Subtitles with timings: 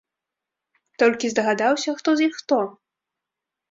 [1.03, 2.57] Толькі здагадаўся хто з іх хто?